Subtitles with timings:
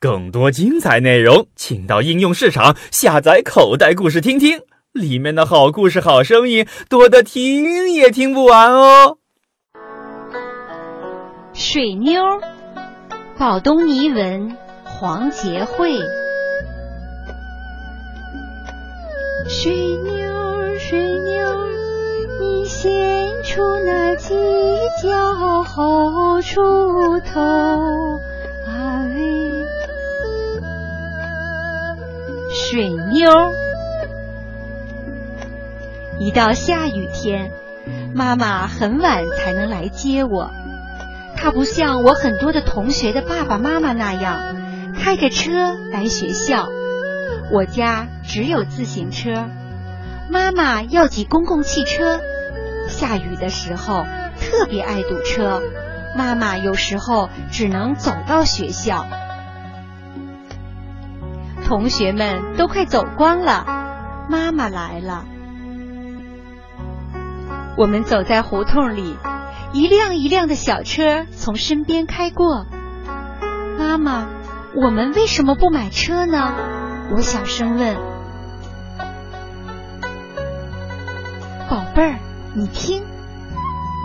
[0.00, 4.60] 更多精彩内容，请到应用市场下载口袋故事听听，
[4.92, 9.18] 里面的好故事、好声音多得听也听不完哦。
[11.52, 12.22] 水妞，
[13.38, 15.98] 宝东尼文，黄杰慧。
[19.46, 19.70] 水
[20.02, 21.66] 妞，水妞，
[22.40, 24.34] 你先出那犄
[25.02, 26.62] 角后出
[27.20, 27.79] 头，
[32.70, 33.52] 水妞，
[36.20, 37.50] 一到下雨天，
[38.14, 40.52] 妈妈很晚才能来接我。
[41.34, 44.54] 她不像我很多的同学的爸爸妈妈那样
[44.94, 45.50] 开着车
[45.90, 46.68] 来学校，
[47.50, 49.48] 我家只有自行车，
[50.30, 52.20] 妈妈要挤公共汽车。
[52.86, 54.04] 下雨的时候
[54.40, 55.60] 特别爱堵车，
[56.16, 59.08] 妈妈有时候只能走到学校。
[61.70, 63.64] 同学们都快走光了，
[64.28, 65.24] 妈妈来了。
[67.78, 69.16] 我们走在胡同里，
[69.72, 72.66] 一辆一辆的小车从身边开过。
[73.78, 74.26] 妈妈，
[74.74, 76.54] 我们为什么不买车呢？
[77.14, 77.96] 我小声问。
[81.68, 82.18] 宝贝儿，
[82.56, 83.04] 你听，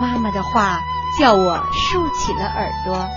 [0.00, 0.78] 妈妈的话
[1.18, 3.08] 叫我竖起了耳朵。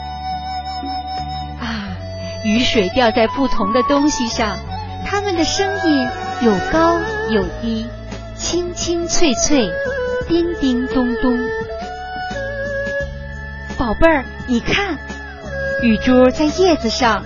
[2.43, 4.57] 雨水掉在不同的东西上，
[5.05, 6.07] 它们的声音
[6.41, 6.97] 有高
[7.29, 7.85] 有低，
[8.35, 9.69] 清清脆脆，
[10.27, 11.37] 叮叮咚咚。
[13.77, 14.97] 宝贝儿，你看，
[15.81, 17.25] 雨珠在叶子上。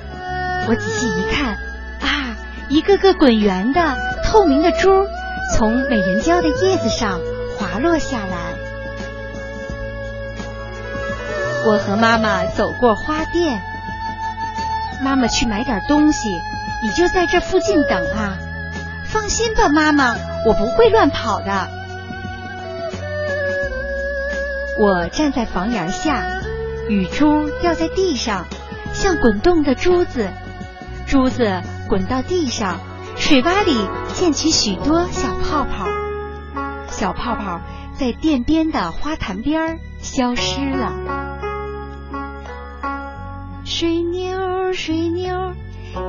[0.68, 1.58] 我仔细一看，
[2.02, 2.36] 啊，
[2.70, 4.90] 一个个滚圆的透明的珠
[5.54, 7.20] 从美人蕉的叶子上
[7.58, 8.38] 滑落下来。
[11.66, 13.62] 我和妈妈走过花店。
[15.04, 16.30] 妈妈去买点东西，
[16.82, 18.38] 你就在这附近等啊！
[19.06, 20.16] 放心吧，妈妈，
[20.48, 21.70] 我不会乱跑的。
[24.80, 26.26] 我站在房檐下，
[26.90, 28.46] 雨珠掉在地上，
[28.94, 30.30] 像滚动的珠子，
[31.06, 32.80] 珠子滚到地上，
[33.16, 35.86] 水洼里溅起许多小泡泡，
[36.88, 37.62] 小泡泡
[38.00, 41.23] 在店边的花坛边消失了。
[43.66, 45.54] 水妞，水妞，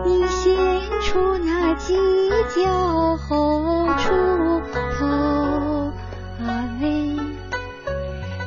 [0.04, 0.56] 你先
[1.02, 1.94] 出那犄
[2.54, 4.60] 角后出
[4.98, 5.06] 头，
[6.40, 7.16] 啊喂！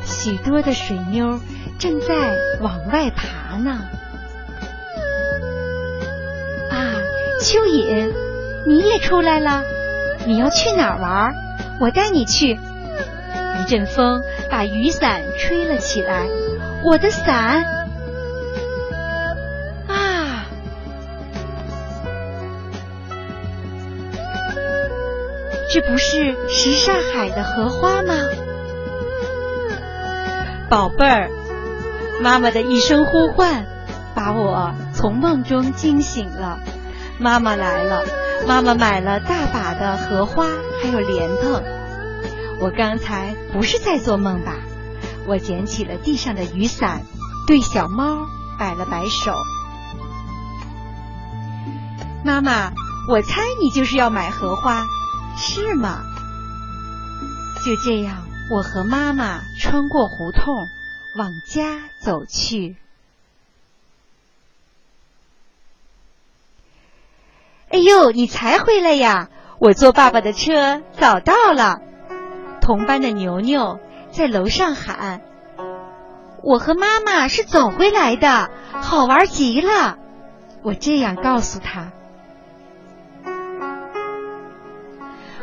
[0.03, 1.39] 许多的水妞
[1.79, 3.79] 正在往外爬呢。
[6.69, 6.95] 啊，
[7.41, 8.11] 蚯蚓，
[8.67, 9.63] 你也出来了？
[10.25, 11.33] 你要去哪儿玩？
[11.79, 12.59] 我带你去。
[13.59, 16.27] 一阵风把雨伞吹了起来，
[16.83, 17.76] 我的伞。
[25.79, 28.15] 这不是什刹海的荷花吗？
[30.71, 31.29] 宝贝儿，
[32.19, 33.67] 妈妈的一声呼唤
[34.15, 36.57] 把我从梦中惊醒了。
[37.19, 38.03] 妈妈来了，
[38.47, 40.47] 妈妈买了大把的荷花，
[40.81, 41.61] 还有莲蓬。
[42.59, 44.55] 我刚才不是在做梦吧？
[45.27, 47.03] 我捡起了地上的雨伞，
[47.45, 48.25] 对小猫
[48.57, 49.35] 摆了摆手。
[52.25, 52.71] 妈妈，
[53.07, 54.83] 我猜你就是要买荷花。
[55.37, 56.03] 是吗？
[57.63, 60.67] 就这样，我和妈妈穿过胡同，
[61.17, 62.75] 往家走去。
[67.69, 69.29] 哎呦，你才回来呀！
[69.59, 71.81] 我坐爸爸的车，早到了。
[72.61, 73.79] 同班的牛牛
[74.11, 75.21] 在楼上喊
[76.43, 79.97] ：“我和妈妈是走回来的，好玩极了。”
[80.63, 81.91] 我这样告诉他。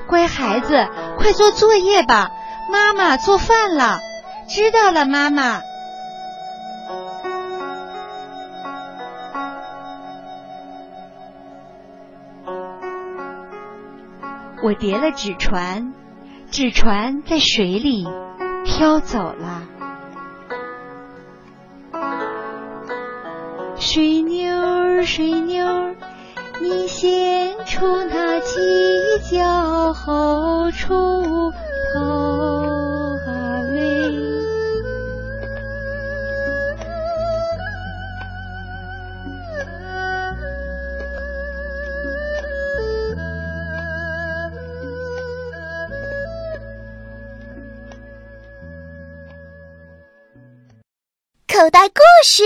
[0.07, 0.89] 乖孩子，
[1.19, 2.31] 快做作业吧，
[2.71, 3.99] 妈妈做饭了。
[4.49, 5.61] 知道了，妈妈。
[14.63, 15.93] 我叠了纸船，
[16.51, 18.07] 纸船在水里
[18.65, 19.63] 飘走了。
[23.77, 25.95] 水妞，水妞。
[26.61, 31.53] 你先出那犄角后出
[31.93, 33.79] 头，啊喂！
[51.47, 52.43] 口袋故事。